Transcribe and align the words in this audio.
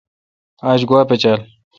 آج 0.69 0.79
گوا 0.89 1.01
پچال۔ 1.09 1.39